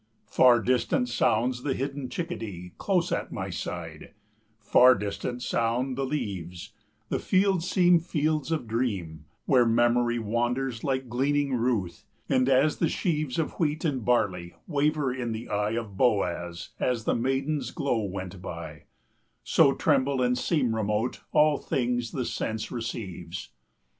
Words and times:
Far 0.31 0.59
distant 0.63 1.09
sounds 1.09 1.61
the 1.61 1.75
hidden 1.75 2.09
chickadee 2.09 2.73
Close 2.79 3.11
at 3.11 3.31
my 3.31 3.51
side; 3.51 4.15
far 4.59 4.95
distant 4.95 5.43
sound 5.43 5.95
the 5.95 6.07
leaves; 6.07 6.73
The 7.09 7.19
fields 7.19 7.69
seem 7.69 7.99
fields 7.99 8.51
of 8.51 8.67
dream, 8.67 9.25
where 9.45 9.63
Memory 9.63 10.17
Wanders 10.17 10.83
like 10.83 11.07
gleaning 11.07 11.53
Ruth; 11.53 12.03
and 12.27 12.49
as 12.49 12.77
the 12.77 12.89
sheaves 12.89 13.35
25 13.35 13.45
Of 13.53 13.59
wheat 13.59 13.85
and 13.85 14.03
barley 14.03 14.55
wavered 14.65 15.19
in 15.19 15.33
the 15.33 15.49
eye 15.49 15.75
Of 15.77 15.97
Boaz 15.97 16.69
as 16.79 17.03
the 17.03 17.13
maiden's 17.13 17.69
glow 17.69 18.01
went 18.03 18.41
by, 18.41 18.85
So 19.43 19.71
tremble 19.75 20.19
and 20.19 20.35
seem 20.35 20.75
remote 20.75 21.21
all 21.31 21.59
things 21.59 22.09
the 22.09 22.25
sense 22.25 22.71
receives. 22.71 23.49